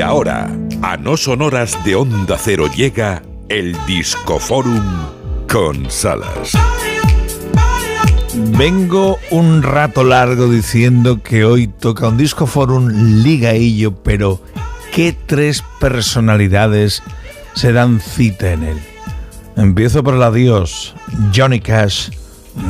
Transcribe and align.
Y 0.00 0.02
ahora, 0.02 0.50
a 0.80 0.96
no 0.96 1.18
sonoras 1.18 1.84
de 1.84 1.94
Onda 1.94 2.38
Cero 2.38 2.70
llega 2.74 3.20
el 3.50 3.76
Discoforum 3.86 4.82
con 5.46 5.90
Salas. 5.90 6.52
Vengo 8.56 9.18
un 9.30 9.62
rato 9.62 10.02
largo 10.02 10.48
diciendo 10.48 11.22
que 11.22 11.44
hoy 11.44 11.66
toca 11.66 12.08
un 12.08 12.16
Discoforum 12.16 12.88
ligaillo, 13.22 13.94
pero 13.94 14.40
¿qué 14.94 15.14
tres 15.26 15.62
personalidades 15.80 17.02
se 17.52 17.74
dan 17.74 18.00
cita 18.00 18.52
en 18.52 18.62
él? 18.62 18.78
Empiezo 19.58 20.02
por 20.02 20.14
el 20.14 20.22
adiós. 20.22 20.94
Johnny 21.36 21.60
Cash 21.60 22.08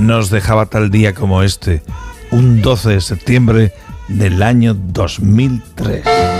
nos 0.01 0.31
dejaba 0.31 0.67
tal 0.67 0.91
día 0.91 1.15
como 1.15 1.45
este, 1.45 1.81
un 2.33 2.61
12 2.61 2.89
de 2.91 3.01
septiembre 3.01 3.73
del 4.09 4.43
año 4.43 4.75
2003. 4.75 6.40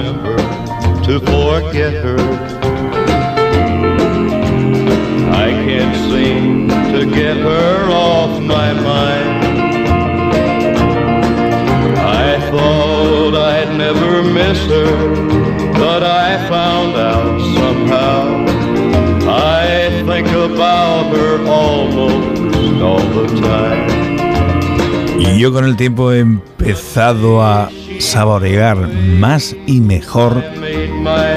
Remember 0.00 0.36
to 1.04 1.20
forget 1.20 1.92
her. 2.04 2.18
I 5.44 5.48
can't 5.64 5.96
seem 6.10 6.68
to 6.92 7.04
get 7.06 7.36
her 7.36 7.90
off 7.90 8.40
my 8.40 8.72
mind. 8.72 9.30
I 11.98 12.40
thought 12.50 13.34
I'd 13.34 13.76
never 13.76 14.22
miss 14.22 14.58
her, 14.76 14.92
but 15.74 16.02
I 16.02 16.48
found 16.48 16.96
out 16.96 17.38
somehow. 17.58 18.20
I 19.28 20.02
think 20.06 20.28
about 20.28 21.14
her 21.14 21.46
almost 21.46 22.82
all 22.82 23.06
the 23.16 23.26
time. 23.40 23.90
Y 25.18 25.38
yo 25.38 25.52
con 25.52 25.64
el 25.64 25.76
tiempo 25.76 26.12
he 26.12 26.20
empezado 26.20 27.42
a 27.42 27.70
saborear 28.00 28.76
más 29.18 29.54
y 29.66 29.80
mejor 29.80 30.42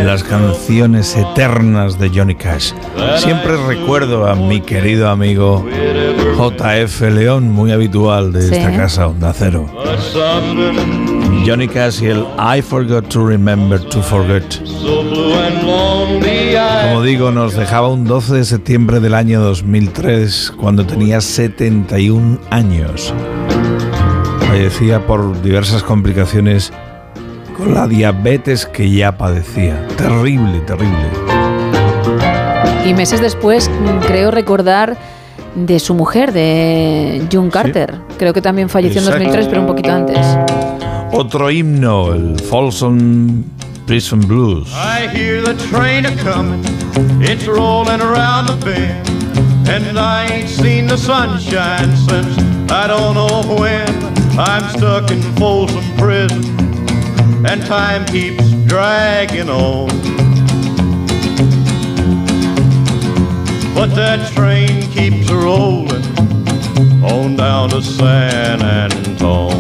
las 0.04 0.24
canciones 0.24 1.16
eternas 1.16 2.00
de 2.00 2.10
Johnny 2.10 2.36
Cash. 2.36 2.72
Siempre 3.18 3.56
recuerdo 3.68 4.28
a 4.28 4.36
mi 4.36 4.62
querido 4.62 5.10
amigo 5.10 5.66
JF 6.38 7.02
León, 7.12 7.52
muy 7.52 7.72
habitual 7.72 8.32
de 8.34 8.42
Sí. 8.42 8.56
esta 8.56 8.72
casa 8.76 9.08
Onda 9.08 9.34
Cero. 9.38 9.66
Johnny 11.46 11.68
Cash 11.68 12.02
y 12.04 12.08
el 12.08 12.26
I 12.58 12.62
Forgot 12.62 13.08
to 13.10 13.26
Remember 13.28 13.80
to 13.80 14.02
Forget. 14.02 14.44
Como 16.84 17.02
digo, 17.04 17.32
nos 17.32 17.56
dejaba 17.56 17.90
un 17.90 18.06
12 18.06 18.36
de 18.36 18.46
septiembre 18.46 19.00
del 19.00 19.14
año 19.14 19.42
2003, 19.42 20.54
cuando 20.58 20.86
tenía 20.86 21.20
71 21.20 22.40
años. 22.50 23.14
Fallecía 24.64 25.06
por 25.06 25.42
diversas 25.42 25.84
complicaciones 25.84 26.72
con 27.58 27.74
la 27.74 27.86
diabetes 27.86 28.66
que 28.66 28.90
ya 28.90 29.18
padecía. 29.18 29.86
Terrible, 29.98 30.62
terrible. 30.62 31.10
Y 32.86 32.94
meses 32.94 33.20
después, 33.20 33.70
mm, 33.70 34.06
creo 34.08 34.32
recordar 34.32 34.96
de 35.56 35.80
su 35.80 35.96
mujer, 35.96 36.32
de 36.32 37.28
June 37.30 37.50
Carter. 37.50 37.96
Creo 38.18 38.32
que 38.32 38.42
también 38.42 38.70
falleció 38.70 39.02
en 39.02 39.08
Exacto. 39.08 39.26
2003, 39.26 39.48
pero 39.50 39.62
un 39.64 39.68
poquito 39.68 39.92
antes. 39.92 40.26
Otro 41.12 41.52
himno, 41.52 42.14
el 42.14 42.40
Folsom 42.40 43.44
Prison 43.86 44.22
Blues. 44.22 44.70
I 44.70 45.10
hear 45.10 45.44
the 45.44 45.56
train 45.68 46.06
a 46.06 46.16
comin', 46.24 46.64
it's 47.22 47.46
rolling 47.48 48.00
around 48.00 48.48
the 48.48 48.56
bend, 48.66 49.10
and 49.68 50.00
I 50.00 50.26
ain't 50.32 50.48
seen 50.48 50.88
the 50.88 50.98
sunshine 50.98 51.94
since 52.08 52.38
I 52.72 52.88
don't 52.88 53.14
know 53.14 53.58
when. 53.60 54.03
I'm 54.36 54.68
stuck 54.76 55.12
in 55.12 55.22
Folsom 55.36 55.84
Prison, 55.96 56.44
and 57.46 57.64
time 57.68 58.04
keeps 58.06 58.50
dragging 58.66 59.48
on. 59.48 59.90
But 63.76 63.94
that 63.94 64.34
train 64.34 64.90
keeps 64.92 65.30
rolling 65.30 66.04
on 67.04 67.36
down 67.36 67.70
to 67.70 67.82
San 67.84 68.64
Antone. 68.64 69.54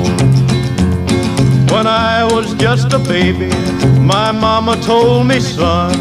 When 1.72 1.85
I 1.85 2.23
was 2.23 2.55
just 2.55 2.94
a 2.94 3.00
baby, 3.00 3.50
my 4.00 4.31
mama 4.31 4.75
told 4.81 5.28
me, 5.28 5.40
son, 5.40 5.94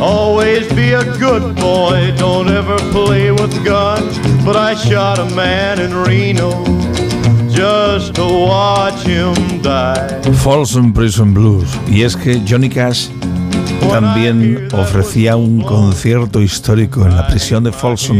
always 0.00 0.72
be 0.72 0.92
a 0.92 1.04
good 1.18 1.54
boy, 1.56 2.14
don't 2.16 2.48
ever 2.48 2.78
play 2.92 3.30
with 3.30 3.62
guns. 3.62 4.18
But 4.42 4.56
I 4.56 4.74
shot 4.74 5.18
a 5.18 5.26
man 5.34 5.78
in 5.78 5.94
Reno 5.94 6.89
just 7.60 8.14
to 8.14 8.24
watch 8.24 9.04
him 9.04 9.34
die. 9.60 10.22
Folsom 10.32 10.94
Prison 10.94 11.34
Blues. 11.34 11.68
Y 11.88 12.02
es 12.02 12.16
que 12.16 12.40
Johnny 12.48 12.70
Cash 12.70 13.08
también 13.90 14.68
ofrecía 14.72 15.36
un 15.36 15.60
concierto 15.60 16.40
histórico 16.40 17.04
en 17.04 17.16
la 17.16 17.26
prisión 17.26 17.64
de 17.64 17.72
Folsom 17.72 18.16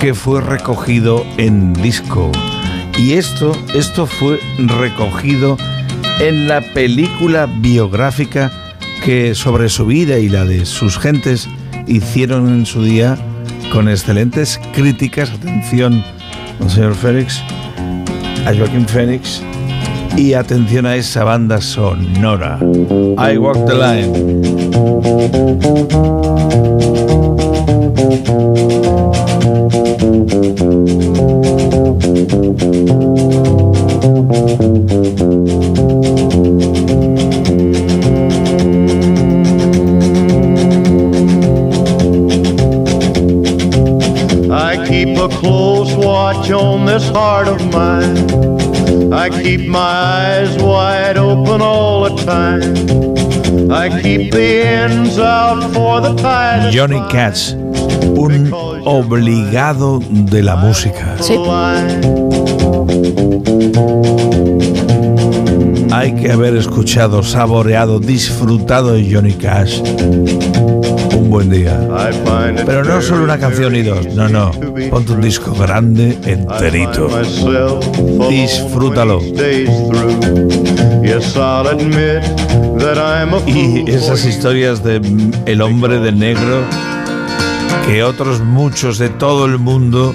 que 0.00 0.12
fue 0.14 0.42
recogido 0.42 1.24
en 1.38 1.72
disco. 1.72 2.30
Y 2.98 3.12
esto, 3.12 3.56
esto 3.74 4.06
fue 4.06 4.38
recogido 4.58 5.56
en 6.20 6.48
la 6.48 6.60
película 6.60 7.46
biográfica 7.46 8.50
que 9.04 9.34
sobre 9.34 9.70
su 9.70 9.86
vida 9.86 10.18
y 10.18 10.28
la 10.28 10.44
de 10.44 10.66
sus 10.66 10.98
gentes 10.98 11.48
hicieron 11.86 12.48
en 12.48 12.66
su 12.66 12.82
día 12.82 13.16
con 13.72 13.88
excelentes 13.88 14.60
críticas. 14.74 15.30
Atención, 15.30 16.04
señor 16.68 16.94
Félix, 16.94 17.40
a 18.46 18.54
Joaquín 18.54 18.86
Phoenix 18.86 19.42
y 20.16 20.34
atención 20.34 20.86
a 20.86 20.96
esa 20.96 21.24
banda 21.24 21.60
sonora. 21.60 22.58
I 22.60 23.36
Walk 23.38 23.66
the 23.66 23.74
Line. 23.74 24.48
This 46.98 47.08
heart 47.10 47.46
of 47.48 47.60
mine. 47.72 49.12
I 49.12 49.28
keep 49.30 49.68
my 49.68 49.78
eyes 49.78 50.60
wide 50.60 51.16
open 51.16 51.60
all 51.62 52.08
the 52.08 52.14
time. 52.24 52.62
I 53.70 53.88
keep 54.02 54.32
the 54.32 54.66
ends 54.66 55.18
out 55.18 55.62
for 55.72 56.00
the 56.00 56.14
tide. 56.14 56.72
Johnny 56.72 57.00
Cash, 57.08 57.52
un 58.24 58.50
obligado 58.84 60.00
de 60.00 60.42
la 60.42 60.56
música. 60.56 61.16
Sí. 61.20 61.36
Hay 65.90 66.14
que 66.14 66.30
haber 66.30 66.56
escuchado, 66.56 67.22
saboreado, 67.22 67.98
disfrutado 67.98 68.92
de 68.92 69.12
Johnny 69.12 69.32
Cash. 69.34 69.80
Un 71.14 71.30
buen 71.30 71.50
día. 71.50 71.78
Pero 72.66 72.84
no 72.84 73.00
solo 73.00 73.24
una 73.24 73.38
canción 73.38 73.74
y 73.74 73.82
dos, 73.82 74.06
no, 74.14 74.28
no. 74.28 74.50
Ponte 74.90 75.12
un 75.12 75.20
disco 75.20 75.54
grande, 75.54 76.18
enterito. 76.24 77.08
Disfrútalo. 78.28 79.20
Y 83.46 83.90
esas 83.90 84.24
historias 84.24 84.84
de 84.84 85.00
el 85.46 85.62
hombre 85.62 85.98
de 85.98 86.12
negro 86.12 86.62
que 87.86 88.02
otros 88.02 88.40
muchos 88.40 88.98
de 88.98 89.08
todo 89.08 89.46
el 89.46 89.58
mundo 89.58 90.14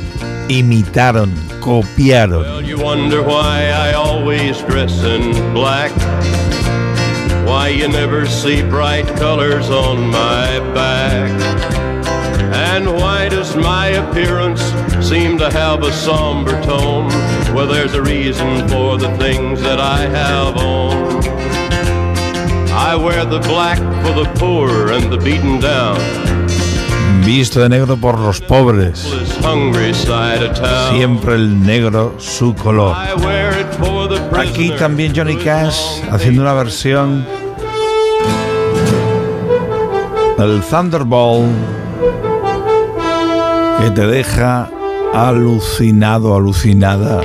imitaron, 0.49 1.31
copiaron. 1.59 2.41
Well, 2.41 2.61
you 2.61 2.77
wonder 2.77 3.21
why 3.21 3.69
I 3.69 3.93
always 3.93 4.61
dress 4.61 5.03
in 5.03 5.53
black. 5.53 5.91
Why 7.47 7.69
you 7.69 7.87
never 7.87 8.25
see 8.25 8.61
bright 8.61 9.07
colors 9.17 9.69
on 9.69 10.07
my 10.07 10.59
back. 10.73 11.29
And 12.53 12.85
why 12.87 13.29
does 13.29 13.55
my 13.55 13.87
appearance 13.87 14.61
seem 15.07 15.37
to 15.39 15.49
have 15.51 15.83
a 15.83 15.91
somber 15.91 16.61
tone? 16.63 17.07
Well, 17.53 17.67
there's 17.67 17.93
a 17.93 18.01
reason 18.01 18.67
for 18.67 18.97
the 18.97 19.15
things 19.17 19.61
that 19.61 19.79
I 19.79 20.01
have 20.07 20.57
on. 20.57 21.23
I 22.71 22.95
wear 22.95 23.23
the 23.25 23.39
black 23.39 23.77
for 24.03 24.13
the 24.13 24.31
poor 24.39 24.91
and 24.91 25.11
the 25.11 25.17
beaten 25.17 25.59
down. 25.59 26.42
Visto 27.25 27.61
de 27.61 27.69
negro 27.69 27.97
por 27.97 28.19
los 28.19 28.41
pobres. 28.41 29.07
Siempre 30.91 31.35
el 31.35 31.65
negro 31.65 32.15
su 32.17 32.53
color. 32.53 32.95
Aquí 34.37 34.71
también 34.71 35.13
Johnny 35.15 35.37
Cash 35.37 36.01
haciendo 36.11 36.41
una 36.41 36.53
versión 36.53 37.25
del 40.37 40.61
Thunderball 40.61 41.47
que 43.81 43.91
te 43.91 44.07
deja 44.07 44.69
alucinado, 45.13 46.35
alucinada 46.35 47.21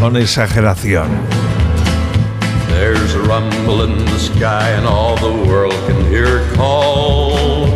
con 0.00 0.16
exageración. 0.16 1.37
Rumble 3.28 3.82
in 3.82 3.98
the 4.06 4.18
sky 4.18 4.70
and 4.70 4.86
all 4.86 5.14
the 5.16 5.30
world 5.46 5.74
can 5.86 6.02
hear 6.06 6.50
call. 6.54 7.66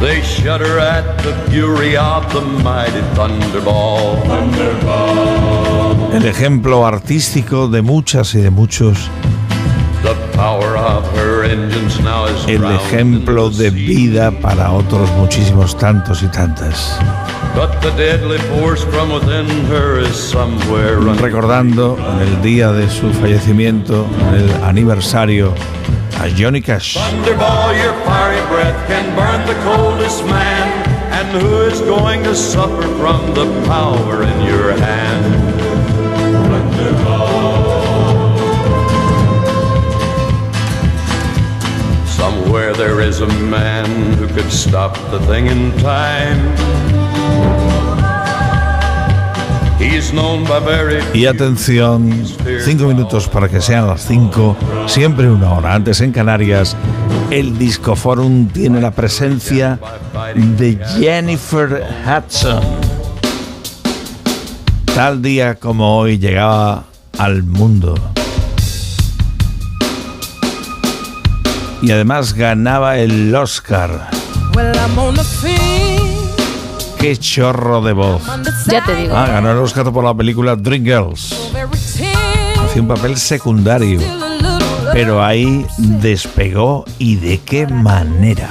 They 0.00 0.22
shudder 0.22 0.78
at 0.78 1.18
the 1.22 1.34
fury 1.50 1.98
of 1.98 2.32
the 2.32 2.40
mighty 2.40 3.02
thunderball. 3.14 4.16
thunderball. 4.24 6.14
El 6.14 6.24
ejemplo 6.24 6.86
artístico 6.86 7.68
de 7.68 7.82
muchas 7.82 8.34
y 8.34 8.40
de 8.40 8.50
muchos. 8.50 9.10
El 12.48 12.64
ejemplo 12.64 13.50
de 13.50 13.70
vida 13.70 14.30
para 14.30 14.72
otros 14.72 15.10
muchísimos 15.12 15.76
tantos 15.76 16.22
y 16.22 16.26
tantas. 16.26 16.98
But 17.54 17.80
the 17.80 17.90
deadly 17.96 18.38
force 18.38 18.82
from 18.84 19.12
within 19.12 19.46
her 19.66 20.00
is 20.00 20.16
somewhere 20.16 20.96
running. 20.96 21.22
Recordando 21.22 21.96
en 21.98 22.28
el 22.28 22.42
día 22.42 22.72
de 22.72 22.88
su 22.88 23.12
fallecimiento, 23.12 24.06
en 24.30 24.34
el 24.34 24.64
aniversario, 24.64 25.54
a 26.18 26.28
Johnny 26.36 26.60
Cash. 26.60 26.98
A 43.22 43.28
man 43.50 43.86
who 44.18 44.26
could 44.28 44.50
stop 44.50 44.96
the 45.10 45.20
thing 45.26 45.46
in 45.46 45.72
time. 45.78 46.40
He's 49.78 50.12
known 50.12 50.44
by 50.44 50.60
very 50.60 51.02
Y 51.14 51.26
atención, 51.26 52.10
cinco 52.64 52.86
minutos 52.86 53.28
para 53.28 53.48
que 53.48 53.60
sean 53.60 53.86
las 53.86 54.06
cinco, 54.06 54.56
siempre 54.86 55.28
una 55.28 55.52
hora 55.52 55.74
antes 55.74 56.00
en 56.00 56.12
Canarias. 56.12 56.76
El 57.30 57.58
Disco 57.58 57.96
Forum 57.96 58.48
tiene 58.48 58.80
la 58.80 58.90
presencia 58.90 59.78
de 60.34 60.78
Jennifer 60.98 61.84
Hudson. 62.06 62.60
Tal 64.94 65.22
día 65.22 65.54
como 65.54 65.98
hoy 65.98 66.18
llegaba 66.18 66.84
al 67.18 67.42
mundo. 67.42 67.94
Y 71.82 71.90
además 71.90 72.34
ganaba 72.34 72.98
el 72.98 73.34
Oscar. 73.34 74.08
Well. 74.54 74.72
Qué 77.02 77.16
chorro 77.16 77.82
de 77.82 77.92
voz. 77.92 78.22
Ya 78.68 78.84
te 78.84 78.94
digo. 78.94 79.16
Ah, 79.16 79.26
ganó 79.26 79.50
el 79.50 79.58
Oscar 79.58 79.92
por 79.92 80.04
la 80.04 80.14
película 80.14 80.54
Dream 80.54 80.84
Girls. 80.84 81.50
Hacía 82.64 82.82
un 82.82 82.86
papel 82.86 83.16
secundario. 83.16 83.98
Pero 84.92 85.24
ahí 85.24 85.66
despegó 85.78 86.84
y 86.98 87.16
de 87.16 87.40
qué 87.40 87.66
manera. 87.66 88.48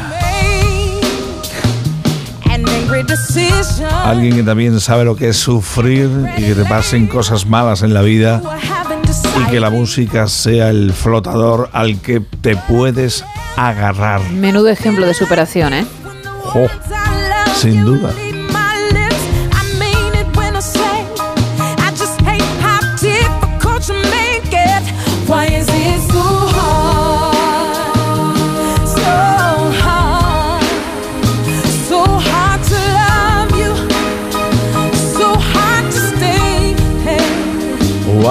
Alguien 4.03 4.35
que 4.35 4.43
también 4.43 4.79
sabe 4.81 5.05
lo 5.05 5.15
que 5.15 5.29
es 5.29 5.37
sufrir 5.37 6.09
y 6.37 6.41
que 6.41 6.55
te 6.55 6.65
pasen 6.65 7.07
cosas 7.07 7.45
malas 7.45 7.83
en 7.83 7.93
la 7.93 8.01
vida 8.01 8.41
y 9.39 9.49
que 9.49 9.59
la 9.59 9.69
música 9.69 10.27
sea 10.27 10.69
el 10.69 10.91
flotador 10.93 11.69
al 11.73 11.99
que 11.99 12.19
te 12.19 12.55
puedes 12.55 13.23
agarrar. 13.55 14.21
Menudo 14.31 14.69
ejemplo 14.69 15.05
de 15.05 15.13
superación, 15.13 15.73
¿eh? 15.73 15.85
Jo, 16.43 16.67
sin 17.55 17.85
duda. 17.85 18.11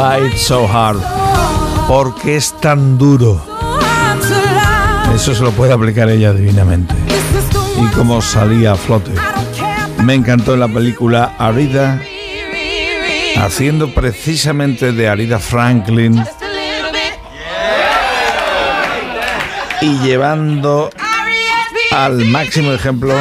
Why 0.01 0.35
so 0.35 0.67
hard? 0.67 0.97
¿Por 1.87 2.15
qué 2.15 2.37
es 2.37 2.59
tan 2.59 2.97
duro? 2.97 3.39
Eso 5.15 5.35
se 5.35 5.43
lo 5.43 5.53
puede 5.53 5.75
aplicar 5.75 6.09
ella 6.09 6.33
divinamente. 6.33 6.95
Y 7.79 7.87
cómo 7.95 8.23
salía 8.23 8.73
a 8.73 8.77
flote. 8.77 9.11
Me 10.03 10.15
encantó 10.15 10.55
en 10.55 10.61
la 10.61 10.69
película 10.69 11.35
Arida, 11.39 12.01
haciendo 13.37 13.93
precisamente 13.93 14.93
de 14.93 15.07
Arida 15.07 15.39
Franklin 15.39 16.25
y 19.83 19.99
llevando 19.99 20.89
al 21.91 22.25
máximo 22.25 22.73
ejemplo 22.73 23.13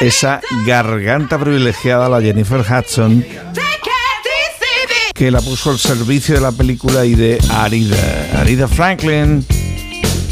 esa 0.00 0.40
garganta 0.68 1.36
privilegiada, 1.36 2.08
la 2.08 2.20
Jennifer 2.20 2.60
Hudson, 2.60 3.24
que 5.16 5.30
la 5.30 5.40
puso 5.40 5.70
al 5.70 5.78
servicio 5.78 6.34
de 6.34 6.40
la 6.42 6.52
película 6.52 7.06
y 7.06 7.14
de 7.14 7.38
Arida. 7.50 7.96
Arida 8.38 8.68
Franklin 8.68 9.44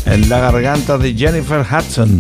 en 0.05 0.29
la 0.29 0.41
garganta 0.41 0.99
de 0.99 1.15
Jennifer 1.15 1.65
Hudson. 1.65 2.19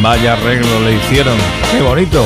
Vaya 0.00 0.34
arreglo 0.34 0.80
le 0.80 0.96
hicieron. 0.96 1.36
¡Qué 1.72 1.82
bonito! 1.82 2.24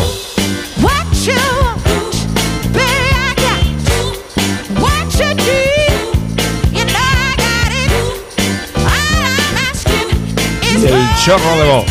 El 10.84 11.08
chorro 11.24 11.56
de 11.58 11.68
voz. 11.68 11.84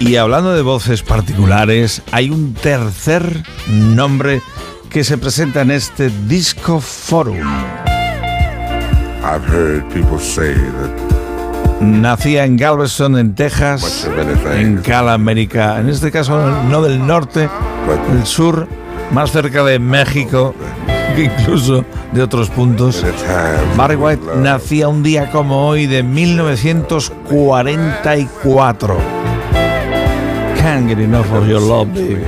Y 0.00 0.16
hablando 0.16 0.52
de 0.52 0.62
voces 0.62 1.02
particulares, 1.02 2.02
hay 2.10 2.30
un 2.30 2.54
tercer 2.54 3.44
nombre 3.68 4.42
que 4.90 5.04
se 5.04 5.18
presenta 5.18 5.60
en 5.60 5.70
este 5.70 6.10
Disco 6.26 6.80
Forum. 6.80 7.91
I've 9.24 9.44
heard 9.44 9.88
people 9.92 10.18
say 10.18 10.54
that 10.54 10.90
Nacía 11.80 12.44
en 12.44 12.56
Galveston, 12.56 13.16
en 13.18 13.34
Texas, 13.34 14.06
en 14.06 14.78
is 14.78 14.82
Cala, 14.82 15.14
América. 15.14 15.80
En 15.80 15.88
este 15.88 16.12
caso, 16.12 16.40
no 16.68 16.80
del 16.80 17.04
norte, 17.04 17.48
del 18.12 18.24
sur, 18.24 18.68
más 19.10 19.32
cerca 19.32 19.64
de 19.64 19.80
México, 19.80 20.54
que 21.16 21.24
incluso 21.24 21.84
de 22.12 22.22
otros 22.22 22.50
puntos. 22.50 23.04
Barry 23.76 23.96
White 23.96 24.22
nacía 24.36 24.86
un 24.86 25.02
día 25.02 25.28
como 25.32 25.66
hoy 25.66 25.86
de 25.86 26.04
1944. 26.04 28.96
Can't 30.56 30.88
get 30.88 31.00
enough 31.00 31.32
of 31.32 31.48
your 31.48 31.60
love, 31.60 31.88
baby. 31.88 32.22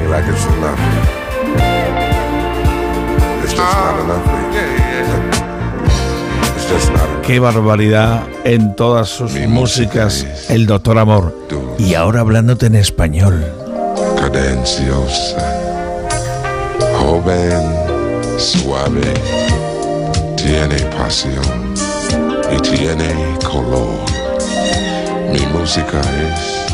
Qué 7.26 7.38
barbaridad 7.40 8.22
en 8.44 8.76
todas 8.76 9.08
sus 9.08 9.32
músicas, 9.48 10.26
el 10.50 10.66
doctor 10.66 10.98
Amor. 10.98 11.34
Y 11.78 11.94
ahora 11.94 12.20
hablándote 12.20 12.66
en 12.66 12.74
español. 12.74 13.44
Cadenciosa, 14.16 15.42
joven, 16.98 17.62
suave, 18.36 19.14
tiene 20.36 20.76
pasión 20.96 21.74
y 22.52 22.60
tiene 22.60 23.38
color. 23.50 24.00
Mi 25.32 25.46
música 25.46 26.00
es 26.00 26.66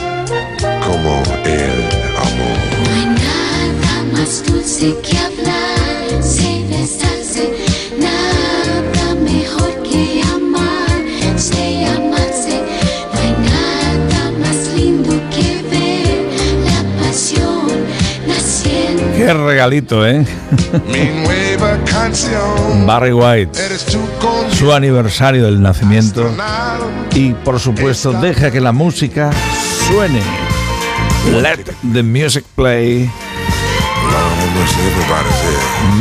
como 0.85 1.23
el 1.45 1.71
amor. 2.19 2.59
No 2.83 2.91
hay 2.95 3.07
nada 3.07 4.05
más 4.13 4.45
dulce 4.45 4.97
que 5.03 5.17
amor. 5.17 5.30
Qué 19.31 19.35
regalito, 19.35 20.05
¿eh? 20.05 20.27
Barry 22.85 23.13
White, 23.13 23.53
su 24.51 24.73
aniversario 24.73 25.45
del 25.45 25.63
nacimiento. 25.63 26.35
Y 27.15 27.35
por 27.35 27.61
supuesto, 27.61 28.13
deja 28.13 28.51
que 28.51 28.61
la 28.61 28.73
música 28.73 29.31
suene. 29.87 30.21
Let 31.41 31.65
the 31.93 32.03
music 32.03 32.45
play. 32.57 33.09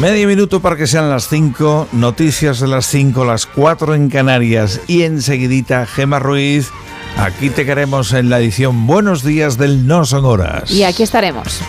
Medio 0.02 0.28
minuto 0.28 0.60
para 0.60 0.76
que 0.76 0.88
sean 0.88 1.12
las 1.12 1.28
5, 1.28 1.90
noticias 1.92 2.60
de 2.60 2.68
las 2.68 2.88
5, 2.88 3.26
las 3.26 3.46
4 3.46 3.94
en 3.94 4.10
Canarias 4.10 4.82
y 4.88 5.04
enseguidita 5.04 5.86
Gema 5.86 6.18
Ruiz. 6.18 6.72
Aquí 7.16 7.52
te 7.52 7.64
queremos 7.64 8.12
en 8.14 8.32
la 8.32 8.40
edición 8.40 8.88
Buenos 8.88 9.24
días 9.24 9.60
del 9.60 9.86
No 9.86 10.04
Son 10.06 10.26
Horas. 10.26 10.72
Y 10.72 10.84
aquí 10.84 11.04
estaremos. 11.04 11.62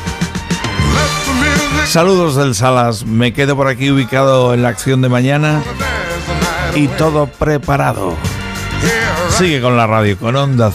Saludos 1.87 2.37
del 2.37 2.55
Salas, 2.55 3.05
me 3.05 3.33
quedo 3.33 3.57
por 3.57 3.67
aquí 3.69 3.91
ubicado 3.91 4.55
en 4.55 4.63
la 4.63 4.69
acción 4.69 5.01
de 5.01 5.09
mañana. 5.09 5.63
Y 6.75 6.87
todo 6.89 7.27
preparado. 7.27 8.15
Sigue 9.31 9.61
con 9.61 9.77
la 9.77 9.87
radio, 9.87 10.17
con 10.17 10.37
Onda 10.37 10.73